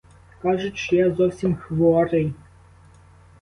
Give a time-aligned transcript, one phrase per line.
[0.41, 2.33] Кажуть, що я зовсім хворий.